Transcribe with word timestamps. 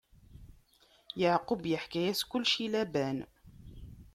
Yeɛqub 1.19 1.63
iḥka-yas 1.75 2.21
kullec 2.29 2.53
i 2.65 2.67
Laban. 2.73 3.17